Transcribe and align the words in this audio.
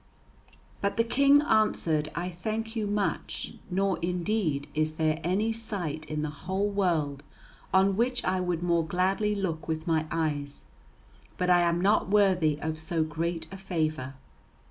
But 0.81 0.97
the 0.97 1.03
King 1.03 1.43
answered, 1.43 2.09
"I 2.15 2.31
thank 2.31 2.75
you 2.75 2.87
much, 2.87 3.53
nor, 3.69 3.99
indeed, 3.99 4.67
is 4.73 4.93
there 4.95 5.21
any 5.23 5.53
sight 5.53 6.05
in 6.07 6.23
the 6.23 6.31
whole 6.31 6.67
world 6.67 7.21
on 7.71 7.95
which 7.95 8.25
I 8.25 8.39
would 8.41 8.63
more 8.63 8.83
gladly 8.83 9.35
look 9.35 9.67
with 9.67 9.85
my 9.85 10.07
eyes, 10.09 10.63
but 11.37 11.51
I 11.51 11.59
am 11.61 11.79
not 11.79 12.09
worthy 12.09 12.59
of 12.63 12.79
so 12.79 13.03
great 13.03 13.45
a 13.51 13.57
favour. 13.57 14.15